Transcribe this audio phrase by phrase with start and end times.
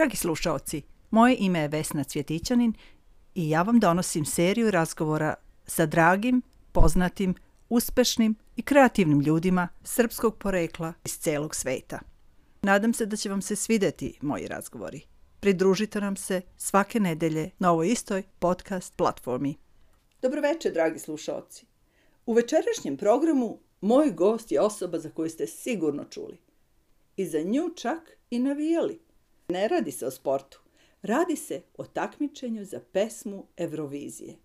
[0.00, 2.74] Dragi slušaoci, moje ime je Vesna Cvjetićanin
[3.34, 5.34] i ja vam donosim seriju razgovora
[5.66, 6.42] sa dragim,
[6.72, 7.34] poznatim,
[7.68, 11.98] uspešnim i kreativnim ljudima srpskog porekla iz celog sveta.
[12.62, 15.00] Nadam se da će vam se svideti moji razgovori.
[15.40, 19.54] Pridružite nam se svake nedelje na ovoj istoj podcast platformi.
[20.22, 21.66] Dobroveče, dragi slušaoci.
[22.26, 26.38] U večerašnjem programu moj gost je osoba za koju ste sigurno čuli.
[27.16, 29.09] I za nju čak i navijali.
[29.50, 30.60] Ne radi se o sportu.
[31.02, 34.36] Radi se o takmičenju za pesmu Eurovizije.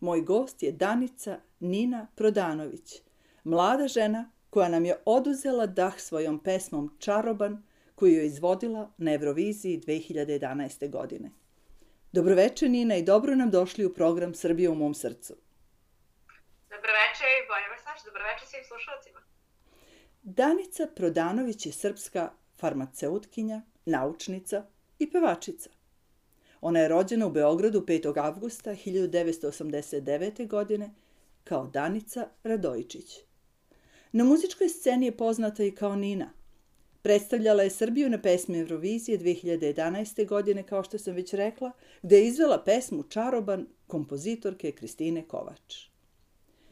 [0.00, 3.02] Moj gost je Danica Nina Prodanović,
[3.44, 7.62] mlada žena koja nam je oduzela dah svojom pesmom Čaroban,
[7.94, 10.90] koju je izvodila na Euroviziji 2011.
[10.90, 11.30] godine.
[12.12, 15.34] Dobroveče Nina i dobro nam došli u program Srbije u mom srcu.
[16.70, 19.20] Dobroveče i bolje vas naš, dobroveče svim slušalcima.
[20.22, 24.66] Danica Prodanović je srpska farmaceutkinja, naučnica
[24.98, 25.70] i pevačica.
[26.60, 28.18] Ona je rođena u Beogradu 5.
[28.18, 30.48] avgusta 1989.
[30.48, 30.90] godine
[31.44, 33.18] kao Danica Radojičić.
[34.12, 36.30] Na muzičkoj sceni je poznata i kao Nina.
[37.02, 40.26] Predstavljala je Srbiju na pesmi Eurovizije 2011.
[40.26, 41.72] godine, kao što sam već rekla,
[42.02, 45.88] gde je izvela pesmu Čaroban kompozitorke Kristine Kovač.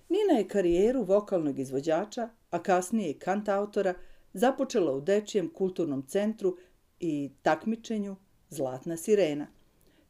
[0.08, 3.94] Nina je karijeru vokalnog izvođača, a kasnije i kantautora,
[4.32, 6.56] započela u Dečijem kulturnom centru
[7.00, 8.16] i takmičenju
[8.50, 9.46] Zlatna sirena.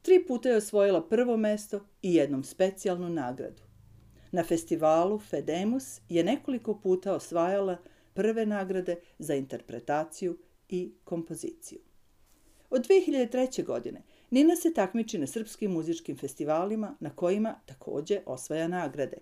[0.02, 3.62] Tri puta je osvojila prvo mesto i jednom specijalnu nagradu.
[4.32, 7.76] Na festivalu Fedemus je nekoliko puta osvajala
[8.14, 11.78] prve nagrade za interpretaciju i kompoziciju.
[12.70, 13.64] Od 2003.
[13.64, 19.16] godine Nina se takmiči na srpskim muzičkim festivalima na kojima takođe osvaja nagrade.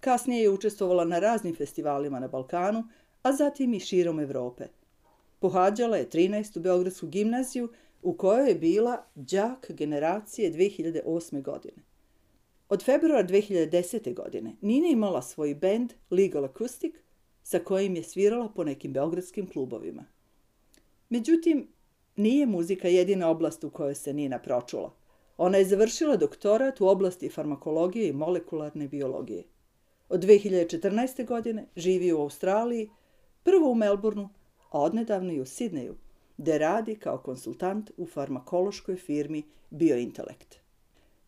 [0.00, 2.84] Kasnije je učestvovala na raznim festivalima na Balkanu,
[3.22, 4.68] a zatim i širom Evrope.
[5.44, 6.58] Pohađala je 13.
[6.58, 7.68] Beogradsku gimnaziju
[8.02, 11.42] u kojoj je bila đak generacije 2008.
[11.42, 11.76] godine.
[12.68, 14.14] Od februara 2010.
[14.14, 16.94] godine Nina imala svoj bend Legal Acoustic
[17.42, 20.04] sa kojim je svirala po nekim beogradskim klubovima.
[21.08, 21.68] Međutim,
[22.16, 24.94] nije muzika jedina oblast u kojoj se Nina pročula.
[25.36, 29.44] Ona je završila doktorat u oblasti farmakologije i molekularne biologije.
[30.08, 31.26] Od 2014.
[31.26, 32.90] godine živi u Australiji,
[33.42, 34.28] prvo u Melbourneu,
[34.74, 35.96] a odnedavno i u Sidneju,
[36.36, 40.56] gde radi kao konsultant u farmakološkoj firmi Biointelekt.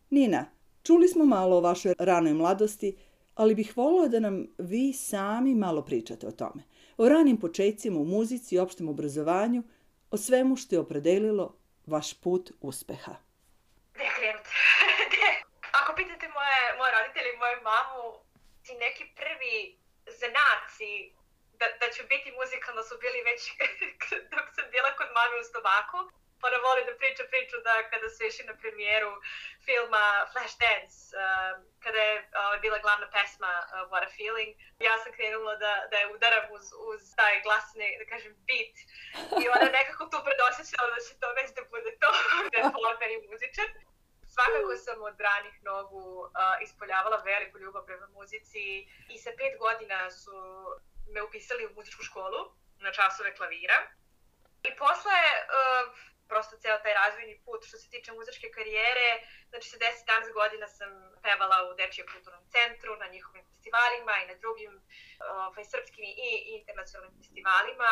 [0.09, 0.45] Nina,
[0.83, 2.97] čuli smo malo o vašoj ranoj mladosti,
[3.35, 6.63] ali bih volila da nam vi sami malo pričate o tome.
[6.97, 9.63] O ranim početcima u muzici i opštem obrazovanju,
[10.11, 13.15] o svemu što je opredelilo vaš put uspeha.
[13.93, 14.31] Gde?
[15.79, 18.05] Ako pitate moje, moje roditelje i moju mamu,
[18.63, 21.16] ti neki prvi zanaci
[21.59, 23.41] da, da ću biti muzikalna su bili već
[24.33, 25.99] dok sam bila kod mame u stomaku.
[26.47, 29.11] Ona voli da priča priču da kada su išli na premijeru
[29.65, 31.51] filma Flashdance, uh,
[31.83, 34.51] kada je uh, bila glavna pesma uh, What a Feeling,
[34.87, 38.75] ja sam krenula da, da je udaram uz, uz taj glasni, da kažem, beat.
[39.41, 42.09] I ona nekako tu predosjećala da će to već da bude to,
[42.51, 43.67] da je polomeni muzičar
[44.37, 46.29] svakako sam od ranih nogu uh,
[46.65, 48.63] ispoljavala veliku ljubav prema muzici
[49.13, 50.37] i sa pet godina su
[51.13, 52.39] me upisali u muzičku školu
[52.79, 53.77] na časove klavira.
[54.63, 55.19] I posle,
[55.55, 55.97] uh,
[56.27, 59.09] prosto ceo taj razvojni put što se tiče muzičke karijere,
[59.49, 60.91] znači sa 10-11 godina sam
[61.23, 66.29] pevala u Dečijem kulturnom centru, na njihovim festivalima i na drugim uh, srpskim i
[66.59, 67.89] internacionalnim festivalima.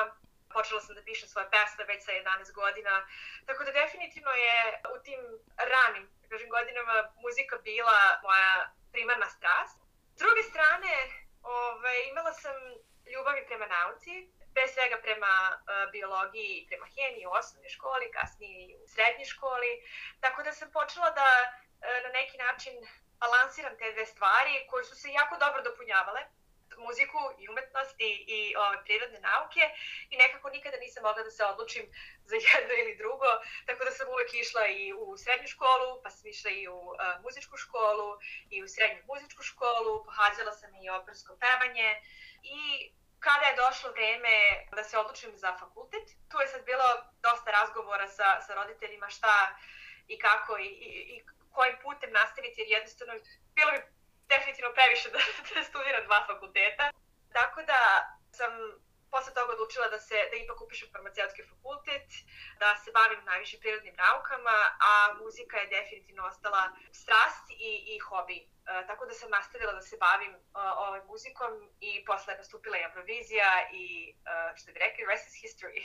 [0.53, 3.08] Počela sam da pišem svoje pesme već sa 11 godina,
[3.46, 4.58] tako da definitivno je
[4.96, 5.22] u tim
[5.58, 6.96] ranim da kažem, godinama
[7.26, 9.78] muzika bila moja primarna strast.
[10.16, 10.94] S druge strane,
[11.42, 12.56] ovaj, imala sam
[13.47, 14.13] prema nauci,
[14.53, 19.72] pre svega prema uh, biologiji, prema hemiji u osnovnoj školi, kasnije i u srednjoj školi,
[20.19, 22.73] tako da sam počela da uh, na neki način
[23.19, 26.22] balansiram te dve stvari koje su se jako dobro dopunjavale
[26.78, 29.63] muziku i umetnost i, ove, prirodne nauke
[30.09, 31.85] i nekako nikada nisam mogla da se odlučim
[32.29, 33.29] za jedno ili drugo,
[33.66, 36.96] tako da sam uvek išla i u srednju školu, pa sam išla i u uh,
[37.23, 38.09] muzičku školu
[38.49, 42.02] i u srednju muzičku školu, pohađala sam i opersko pevanje
[42.43, 42.91] i
[43.66, 44.35] došlo vreme
[44.78, 46.88] da se odlučim za fakultet, tu je sad bilo
[47.28, 49.35] dosta razgovora sa, sa roditeljima šta
[50.08, 53.14] i kako i, i, i kojim putem nastaviti, jer jednostavno
[53.58, 53.79] bilo bi
[54.34, 55.20] definitivno previše da,
[55.56, 56.91] da studiram dva fakulteta.
[57.34, 57.79] Tako da
[58.32, 58.52] sam
[59.12, 62.09] posle toga odlučila da se da ipak upišem farmaceutski fakultet,
[62.59, 64.58] da se bavim najviše prirodnim naukama,
[64.90, 68.54] a muzika je definitivno ostala strast i, i hobi.
[68.67, 70.40] E, tako da sam nastavila da se bavim uh,
[70.88, 71.52] ovaj muzikom
[71.82, 75.79] i posle je nastupila Eurovizija i uh, što bi rekli, rest is history.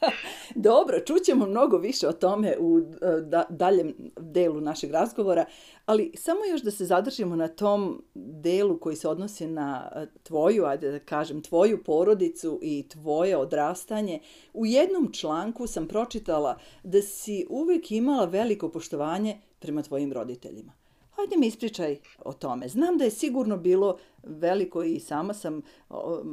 [0.70, 2.80] Dobro, čućemo mnogo više o tome u
[3.22, 5.44] da, daljem delu našeg razgovora,
[5.86, 9.90] ali samo još da se zadržimo na tom delu koji se odnosi na
[10.22, 14.20] tvoju, ajde da kažem, tvoju porodicu i tvoje odrastanje.
[14.52, 20.81] U jednom članku sam pročitala da si uvek imala veliko poštovanje prema tvojim roditeljima.
[21.16, 22.68] Hajde mi ispričaj o tome.
[22.68, 25.62] Znam da je sigurno bilo veliko i sama sam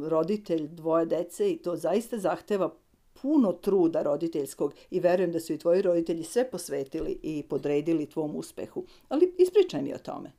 [0.10, 2.76] roditelj dvoje dece i to zaista zahteva
[3.22, 8.36] puno truda roditeljskog i verujem da su i tvoji roditelji sve posvetili i podredili tvom
[8.36, 8.86] uspehu.
[9.10, 10.32] Ali ispričaj mi o tome.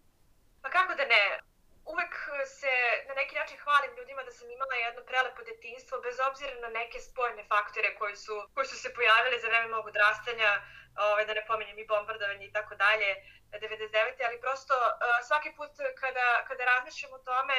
[0.63, 1.23] Pa kako da ne?
[1.93, 2.13] Uvek
[2.47, 2.73] se
[3.09, 6.99] na neki način hvalim ljudima da sam imala jedno prelepo detinstvo, bez obzira na neke
[7.01, 10.51] spojne faktore koji su, koji su se pojavili za vreme mog odrastanja,
[11.09, 13.09] ovaj, da ne pominjem i bombardovanje i tako dalje,
[13.53, 14.27] 99.
[14.27, 14.75] ali prosto
[15.29, 15.71] svaki put
[16.01, 17.55] kada, kada razmišljam o tome,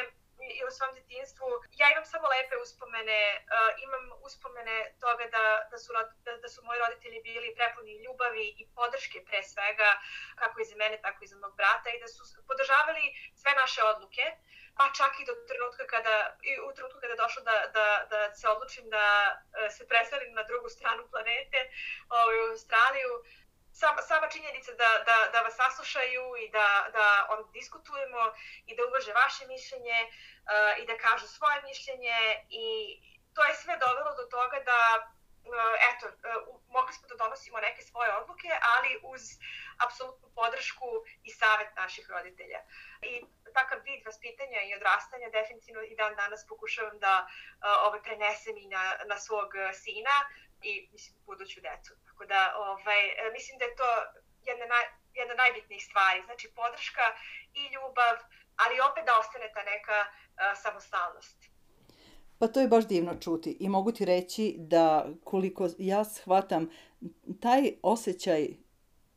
[0.57, 1.47] i u svom detinstvu.
[1.81, 5.89] Ja imam samo lepe uspomene, uh, imam uspomene toga da, da, su,
[6.25, 9.89] da, da su moji roditelji bili prepuni ljubavi i podrške pre svega,
[10.41, 13.05] kako i za mene, tako i za mog brata i da su podržavali
[13.41, 14.25] sve naše odluke,
[14.77, 16.15] pa čak i do trenutka kada,
[16.49, 20.33] i u trenutku kada je došlo da, da, da se odlučim da uh, se preselim
[20.33, 21.59] na drugu stranu planete,
[22.09, 23.11] ovaj, u Australiju,
[23.81, 26.67] sama, sama činjenica da, da, da vas saslušaju i da,
[26.97, 28.23] da on diskutujemo
[28.69, 32.17] i da uvaže vaše mišljenje uh, i da kažu svoje mišljenje
[32.49, 32.65] i
[33.35, 34.81] to je sve dovelo do toga da
[35.51, 36.15] uh, eto, uh,
[36.75, 39.23] mogli smo da donosimo neke svoje odluke, ali uz
[39.85, 40.89] apsolutnu podršku
[41.23, 42.59] i savet naših roditelja.
[43.01, 43.11] I
[43.57, 47.29] takav vid vaspitanja i odrastanja definitivno i dan danas pokušavam da uh,
[47.87, 49.49] ovaj, prenesem i na, na svog
[49.83, 50.15] sina
[50.61, 51.93] i mislim, buduću decu.
[52.21, 53.89] Tako da ovaj, e, mislim da je to
[54.49, 54.85] jedna, naj,
[55.19, 56.19] jedna najbitnijih stvari.
[56.25, 57.05] Znači podrška
[57.59, 58.15] i ljubav,
[58.61, 60.11] ali opet da ostane ta neka uh,
[60.63, 61.37] samostalnost.
[62.39, 66.69] Pa to je baš divno čuti i mogu ti reći da koliko ja shvatam
[67.41, 68.47] taj osjećaj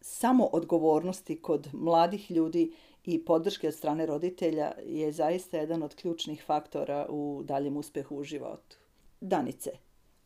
[0.00, 6.44] samo odgovornosti kod mladih ljudi i podrške od strane roditelja je zaista jedan od ključnih
[6.46, 8.76] faktora u daljem uspehu u životu.
[9.20, 9.70] Danice,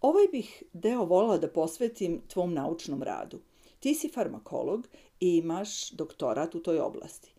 [0.00, 3.40] Ovaj bih deo volila da posvetim tvom naučnom radu.
[3.80, 4.88] Ti si farmakolog
[5.20, 7.32] i imaš doktorat u toj oblasti.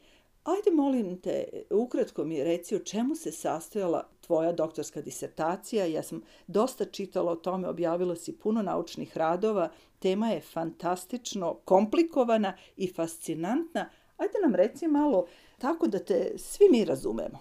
[0.43, 5.85] Ajde, molim te, ukratko mi reci o čemu se sastojala tvoja doktorska disertacija.
[5.85, 9.69] Ja sam dosta čitala o tome, objavila si puno naučnih radova.
[9.99, 13.89] Tema je fantastično komplikovana i fascinantna.
[14.17, 15.27] Ajde nam reci malo
[15.57, 17.39] tako da te svi mi razumemo.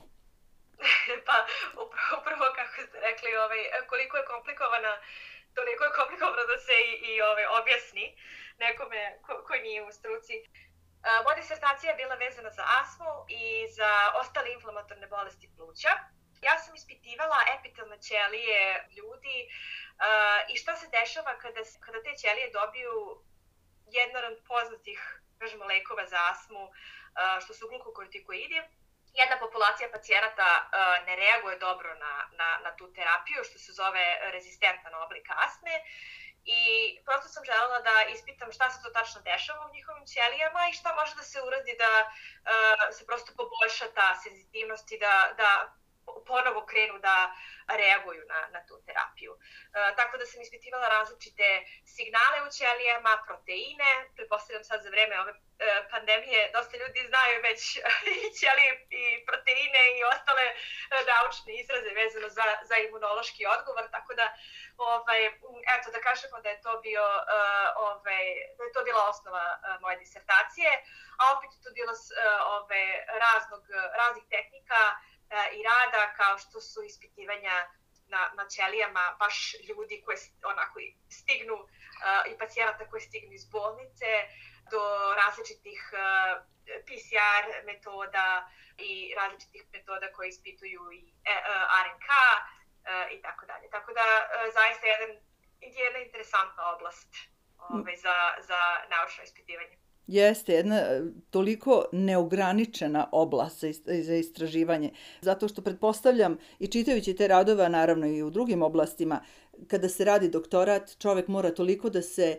[1.27, 1.37] pa
[1.73, 2.45] upravo, upravo
[3.45, 4.93] ovaj, koliko je komplikovana,
[5.55, 8.07] toliko je komplikovano da se i, i ovaj, objasni
[8.59, 10.35] nekome ko, ko nije u struci.
[10.43, 13.91] Uh, moja disertacija je bila vezana za astmu i za
[14.21, 15.93] ostale inflamatorne bolesti pluća.
[16.43, 22.51] Ja sam ispitivala epitelne ćelije ljudi uh, i šta se dešava kada, kada te ćelije
[22.51, 23.23] dobiju
[23.87, 26.73] jedan od poznatih kažemo, lekova za astmu, uh,
[27.45, 28.63] što su glukokortikoidi
[29.21, 34.05] jedna populacija pacijenata uh, ne reaguje dobro na, na, na tu terapiju, što se zove
[34.35, 35.75] rezistentan oblik astme.
[36.45, 36.63] I
[37.07, 40.95] prosto sam želela da ispitam šta se to tačno dešava u njihovim ćelijama i šta
[40.95, 42.13] može da se uradi da uh,
[42.97, 45.51] se prosto poboljša ta senzitivnost i da, da
[46.31, 47.17] ponovo krenu da
[47.77, 49.33] reaguju na, na tu terapiju.
[49.37, 49.39] E,
[49.97, 51.49] tako da sam ispitivala različite
[51.97, 55.39] signale u ćelijama, proteine, prepostavljam sad za vreme ove e,
[55.91, 57.61] pandemije, dosta ljudi znaju već
[58.25, 58.71] i ćelije
[59.03, 60.55] i proteine i ostale e,
[61.13, 64.27] naučne izraze vezano za, za imunološki odgovor, tako da
[64.77, 65.27] ovaj,
[65.75, 68.25] eto da kažemo da je to bio uh, ovaj,
[68.57, 69.45] da je to bila osnova
[69.81, 70.71] moje disertacije,
[71.21, 71.93] a opet je to bilo
[72.57, 72.87] ovaj,
[73.25, 73.63] raznog,
[74.01, 75.08] raznih tehnika E,
[75.53, 77.67] i rada kao što su ispitivanja
[78.09, 80.81] na, na ćelijama baš ljudi koji onako
[81.11, 84.11] stignu uh, i pacijenata koji stignu iz bolnice
[84.71, 84.83] do
[85.15, 85.99] različitih uh,
[86.67, 91.13] e, PCR metoda i različitih metoda koje ispituju i
[91.85, 92.09] RNK
[93.11, 93.71] i tako dalje.
[93.71, 95.11] Tako da uh, zaista jedan,
[95.61, 97.15] jedna interesantna oblast
[97.59, 99.79] ovaj, za, za naučno ispitivanje.
[100.09, 103.65] Jeste jedna e, toliko neograničena oblast
[104.03, 109.21] za istraživanje, zato što pretpostavljam i čitajući te radova, naravno i u drugim oblastima,
[109.67, 112.39] kada se radi doktorat, čovek mora toliko da se e,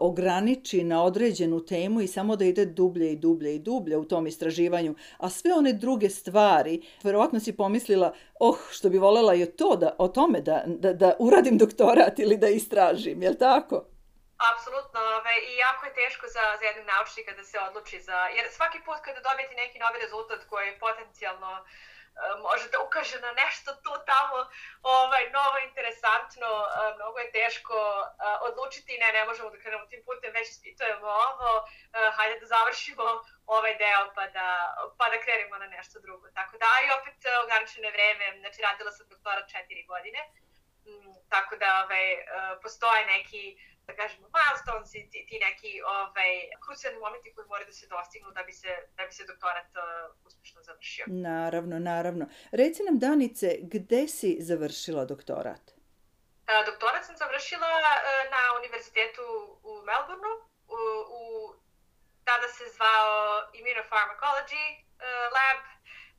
[0.00, 4.26] ograniči na određenu temu i samo da ide dublje i dublje i dublje u tom
[4.26, 4.94] istraživanju.
[5.18, 9.96] A sve one druge stvari, verovatno si pomislila, oh, što bi volela o, to da,
[9.98, 13.84] o tome da, da, da uradim doktorat ili da istražim, je li tako?
[14.52, 18.50] Apsolutno, ove, i jako je teško za, za jednog naučnika da se odluči za, jer
[18.50, 21.64] svaki put kada dobijete neki novi rezultat koji je potencijalno
[22.16, 24.38] E, može da ukaže na nešto tu tamo
[24.82, 28.04] ovaj, novo, interesantno, e, mnogo je teško e,
[28.48, 31.50] odlučiti, ne, ne možemo da krenemo tim putem, već ispitujemo ovo,
[32.16, 33.06] hajde da završimo
[33.46, 34.48] ovaj deo pa da,
[34.98, 36.26] pa da krenemo na nešto drugo.
[36.38, 40.20] Tako da, i opet ograničene vreme, znači radila sam doktora četiri godine,
[40.86, 42.06] mm, tako da ovaj,
[42.62, 43.42] postoje neki
[43.86, 46.32] da kažemo, milestones i ti, ti neki ovaj,
[46.64, 49.82] krucijalni momenti koji moraju da se dostignu da bi se, da bi se doktorat uh,
[50.26, 51.04] uspešno završio.
[51.08, 52.24] Naravno, naravno.
[52.52, 55.64] Reci nam, Danice, gde si završila doktorat?
[55.70, 59.26] Uh, doktorat sam završila uh, na univerzitetu
[59.70, 60.36] u Melbourneu,
[60.78, 60.80] u,
[61.18, 61.22] u
[62.24, 63.10] tada se zvao
[63.60, 64.82] Immunopharmacology uh,
[65.36, 65.60] Lab,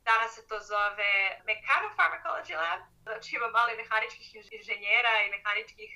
[0.09, 1.13] danas se to zove
[1.49, 4.27] Mechanopharmacology Lab, znači ima mali mehaničkih
[4.57, 5.91] inženjera i mehaničkih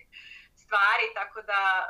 [0.66, 1.90] stvari, tako da uh,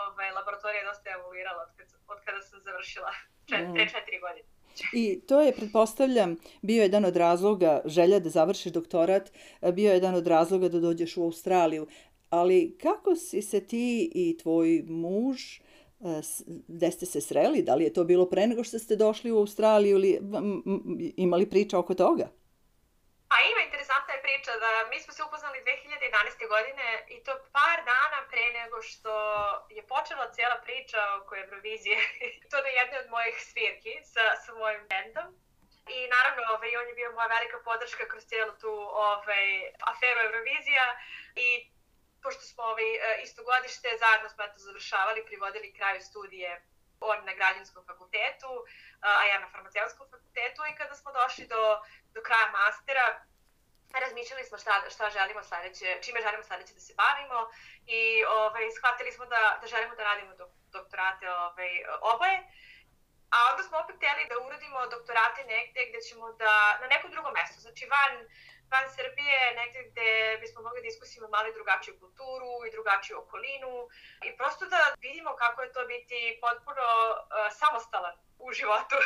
[0.00, 3.12] ovaj, laboratorija je dosta evoluirala od, kad, od kada sam završila
[3.48, 3.74] čet, mm.
[3.76, 4.48] te četiri godine.
[4.92, 9.32] I to je, pretpostavljam, bio jedan od razloga, želja da završiš doktorat,
[9.72, 11.86] bio jedan od razloga da dođeš u Australiju.
[12.30, 15.38] Ali kako si se ti i tvoj muž,
[16.68, 17.62] gde ste se sreli?
[17.62, 20.20] Da li je to bilo pre nego što ste došli u Australiju ili
[21.16, 22.24] imali priča oko toga?
[23.34, 26.48] A ima interesantna je priča da mi smo se upoznali 2011.
[26.48, 29.12] godine i to par dana pre nego što
[29.76, 31.98] je počela cijela priča oko Eurovizije.
[32.50, 35.28] to na jednoj od mojih svirki sa, sa mojim bendom.
[35.96, 38.74] I naravno, ovaj, on je bio moja velika podrška kroz cijelu tu
[39.08, 39.46] ovaj,
[39.92, 40.86] aferu Eurovizija
[41.46, 41.48] i
[42.22, 42.90] pošto smo ovaj,
[43.22, 46.50] isto godište, zajedno smo eto završavali, privodili kraju studije
[47.00, 48.52] on na građanskom fakultetu,
[49.00, 51.62] a ja na farmaceutskom fakultetu i kada smo došli do,
[52.14, 53.06] do kraja mastera,
[53.92, 57.50] razmišljali smo šta, šta želimo sledeće, čime želimo sledeće da se bavimo
[57.86, 62.38] i ovaj, shvatili smo da, da želimo da radimo dok, doktorate ovaj, oboje.
[63.30, 67.32] A onda smo opet hteli da uradimo doktorate negde gde ćemo da, na nekom drugom
[67.32, 68.14] mestu, znači van,
[68.72, 73.88] van Srbije, negde gde bismo mogli da iskusimo malo drugačiju kulturu i drugačiju okolinu
[74.26, 77.16] i prosto da vidimo kako je to biti potpuno uh,
[77.60, 78.96] samostalan u životu.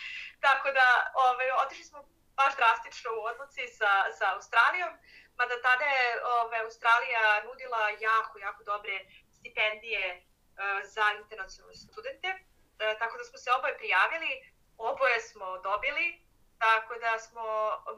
[0.46, 1.98] Tako da ovaj, otišli smo
[2.42, 4.92] baš drastično u odluci sa, sa Australijom,
[5.38, 6.06] mada tada je
[6.40, 8.94] ove, Australija nudila jako, jako dobre
[9.38, 10.20] stipendije e,
[10.94, 12.38] za internacionalne studente, e,
[13.00, 14.32] tako da smo se oboje prijavili,
[14.90, 16.06] oboje smo dobili,
[16.64, 17.44] tako da smo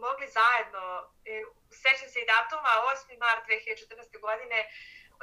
[0.06, 0.84] mogli zajedno,
[1.32, 1.34] e,
[1.82, 3.18] sećam se i datuma, 8.
[3.24, 4.20] mart 2014.
[4.26, 4.58] godine,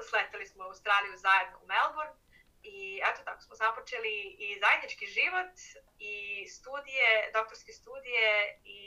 [0.10, 2.16] sletali smo u Australiju zajedno u Melbourne,
[2.63, 4.15] I eto tako smo započeli
[4.46, 5.53] i zajednički život
[6.00, 6.15] i
[6.48, 8.82] studije, doktorske studije i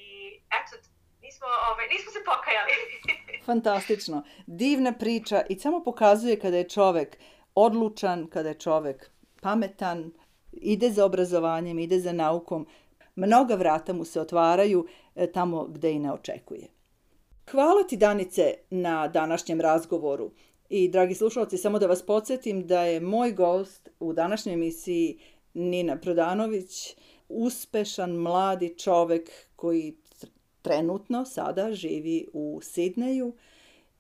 [0.59, 0.75] eto
[1.23, 2.73] nismo, ovaj, nismo se pokajali.
[3.51, 4.25] Fantastično.
[4.47, 7.19] Divna priča i samo pokazuje kada je čovek
[7.55, 10.13] odlučan, kada je čovek pametan,
[10.53, 12.67] ide za obrazovanjem, ide za naukom,
[13.15, 16.69] mnoga vrata mu se otvaraju e, tamo gde i ne očekuje.
[17.51, 20.31] Hvala ti Danice na današnjem razgovoru.
[20.77, 25.19] I, dragi slušalci, samo da vas podsjetim da je moj gost u današnjoj emisiji
[25.55, 26.97] Nina Prodanović,
[27.29, 29.97] uspešan mladi čovek koji
[30.63, 33.33] trenutno sada živi u Sidneju.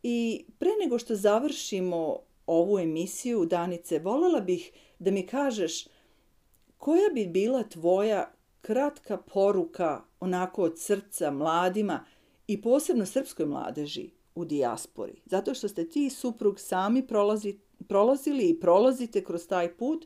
[0.02, 5.86] I pre nego što završimo ovu emisiju, Danice, volela bih da mi kažeš
[6.78, 12.04] koja bi bila tvoja kratka poruka onako od srca mladima
[12.46, 15.22] i posebno srpskoj mladeži u dijaspori.
[15.24, 20.04] Zato što ste ti suprug sami prolazi, prolazili i prolazite kroz taj put.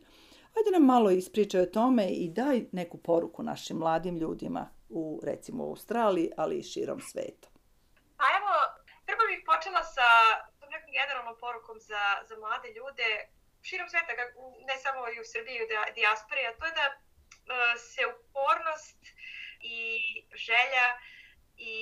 [0.56, 5.64] Ajde nam malo ispričaj o tome i daj neku poruku našim mladim ljudima u, recimo,
[5.64, 7.48] u Australiji, ali i širom sveta.
[8.18, 8.52] Pa evo,
[9.06, 10.08] prvo bih počela sa
[10.72, 13.08] nekom generalnom porukom za, za mlade ljude
[13.68, 14.12] širom sveta,
[14.68, 17.00] ne samo i u Srbiji u dijaspori, a to je da uh,
[17.92, 19.00] se upornost
[19.76, 19.80] i
[20.46, 20.86] želja
[21.56, 21.74] i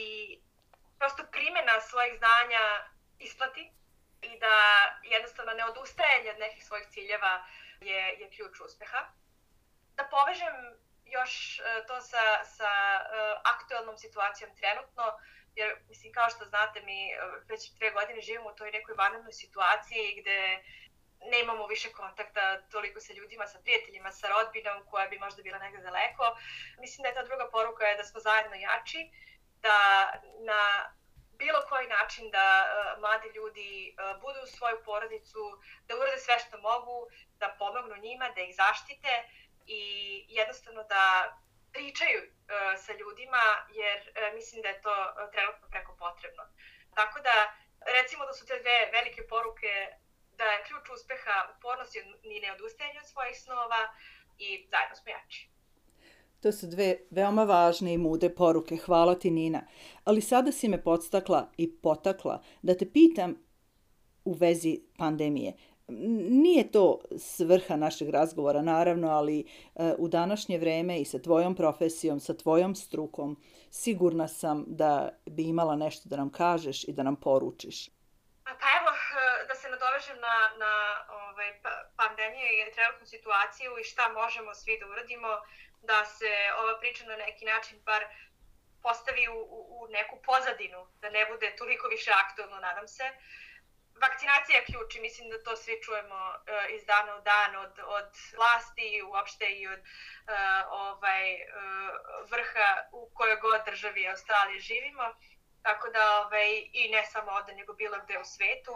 [0.99, 1.23] prosto
[2.17, 3.73] primjena svojih znanja isplati
[4.23, 4.57] i da
[5.03, 7.45] jednostavno ne odustajanje od nekih svojih ciljeva
[7.81, 9.01] je, je ključ uspeha.
[9.97, 10.57] Da povežem
[11.05, 15.05] još e, to sa, sa uh, aktuelnom situacijom trenutno,
[15.55, 17.17] jer mislim kao što znate mi e,
[17.49, 20.63] već dve godine živimo u toj nekoj vanrednoj situaciji gde
[21.21, 25.59] ne imamo više kontakta toliko sa ljudima, sa prijateljima, sa rodbinom koja bi možda bila
[25.59, 26.37] negde daleko.
[26.79, 29.11] Mislim da je ta druga poruka je da smo zajedno jači,
[29.63, 29.79] da
[30.39, 30.61] na
[31.38, 35.43] bilo koji način da uh, mladi ljudi uh, budu u svoju porodicu,
[35.87, 37.09] da urade sve što mogu,
[37.40, 39.12] da pomognu njima, da ih zaštite
[39.66, 39.81] i
[40.28, 41.05] jednostavno da
[41.73, 42.31] pričaju uh,
[42.85, 43.45] sa ljudima,
[43.81, 46.45] jer uh, mislim da je to uh, trenutno preko potrebno.
[46.95, 47.55] Tako da,
[47.99, 49.73] recimo da su te dve velike poruke
[50.38, 53.95] da je ključ uspeha upornost i ne odustajanje od svojih snova
[54.38, 55.56] i zajedno smo jači.
[56.40, 58.76] To su dve veoma važne i mudre poruke.
[58.76, 59.62] Hvala ti, Nina.
[60.05, 63.35] Ali sada si me podstakla i potakla da te pitam
[64.25, 65.52] u vezi pandemije.
[65.88, 72.21] Nije to svrha našeg razgovora, naravno, ali uh, u današnje vreme i sa tvojom profesijom,
[72.21, 73.37] sa tvojom strukom,
[73.71, 77.88] sigurna sam da bi imala nešto da nam kažeš i da nam poručiš.
[78.45, 78.90] Pa evo,
[79.49, 80.73] da se nadovežem na, na
[81.21, 85.31] ovaj, pa, pandemiju i trenutnu situaciju i šta možemo svi da uradimo
[85.83, 88.04] da se ova priča na neki način bar
[88.83, 89.38] postavi u,
[89.78, 93.04] u neku pozadinu, da ne bude toliko više aktualno, nadam se.
[94.00, 97.75] Vakcinacija je ključ i mislim da to svi čujemo uh, iz dana u dan od,
[97.99, 99.87] od vlasti i uopšte i od uh,
[100.71, 105.14] ovaj, uh, vrha u kojoj god državi Australije živimo.
[105.62, 108.75] Tako da, ovaj, i ne samo ovde, nego bilo gde u svetu.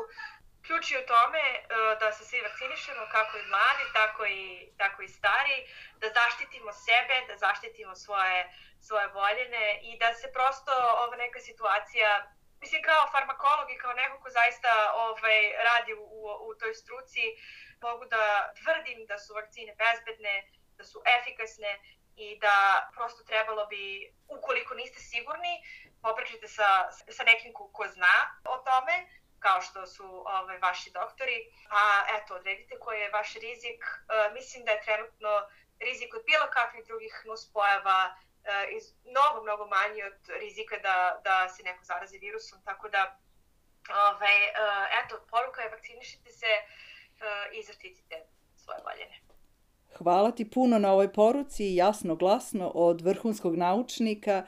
[0.67, 5.03] Ključ je u tome uh, da se svi vakcinišemo, kako i mladi, tako i, tako
[5.03, 5.57] i stari,
[6.01, 8.39] da zaštitimo sebe, da zaštitimo svoje,
[8.81, 10.73] svoje voljene i da se prosto
[11.05, 12.11] ova neka situacija
[12.61, 17.25] mislim kao farmakolog i kao neko ko zaista ovaj, radi u, u, u toj struci,
[17.83, 20.35] mogu da tvrdim da su vakcine bezbedne,
[20.79, 21.73] da su efikasne
[22.17, 22.57] i da
[22.97, 25.55] prosto trebalo bi, ukoliko niste sigurni,
[26.03, 26.69] popričajte sa,
[27.17, 28.97] sa nekim ko, ko zna o tome,
[29.41, 30.07] kao što su
[30.39, 31.39] ovaj, vaši doktori,
[31.71, 31.83] a
[32.17, 33.81] eto, odredite koji je vaš rizik.
[33.85, 35.31] E, mislim da je trenutno
[35.87, 38.15] rizik od bilo kakvih drugih nuspojava e,
[38.77, 43.03] iz, mnogo, mnogo manji od rizika da, da se neko zarazi virusom, tako da
[44.09, 44.51] ovaj, e,
[45.01, 46.63] eto, poruka je vakcinišite se e,
[47.53, 48.17] i zaštitite
[48.57, 49.17] svoje voljene.
[49.99, 54.47] Hvala ti puno na ovoj poruci, jasno, glasno, od vrhunskog naučnika.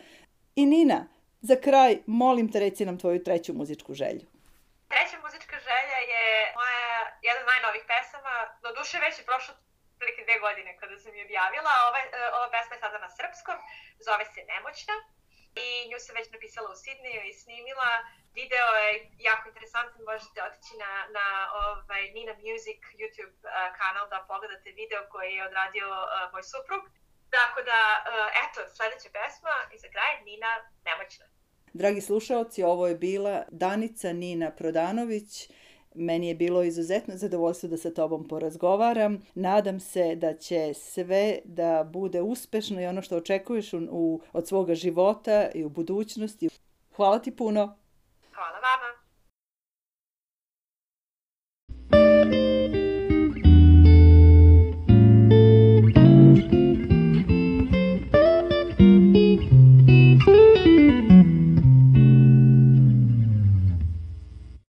[0.56, 1.06] I Nina,
[1.40, 4.31] za kraj, molim te reci nam tvoju treću muzičku želju.
[4.92, 6.92] Treća muzička želja je moja,
[7.26, 8.34] jedna od najnovih pesama.
[8.64, 9.52] Do duše već je prošlo
[9.98, 11.72] prilike dve godine kada sam je objavila.
[11.88, 12.00] Ova,
[12.38, 13.58] ova pesma je sada na srpskom,
[14.06, 14.96] zove se Nemoćna.
[15.64, 17.90] I nju sam već napisala u Sidneju i snimila.
[18.38, 18.90] Video je
[19.28, 21.26] jako interesantan, možete otići na, na
[21.60, 26.82] ovaj, Nina Music YouTube uh, kanal da pogledate video koji je odradio uh, moj suprug.
[27.36, 30.52] Tako da, uh, eto, sledeća pesma i za kraj Nina
[30.86, 31.31] Nemoćna.
[31.74, 35.50] Dragi slušalci, ovo je bila Danica Nina Prodanović.
[35.94, 39.22] Meni je bilo izuzetno zadovoljstvo da sa tobom porazgovaram.
[39.34, 44.48] Nadam se da će sve da bude uspešno i ono što očekuješ u, u, od
[44.48, 46.48] svoga života i u budućnosti.
[46.96, 47.81] Hvala ti puno.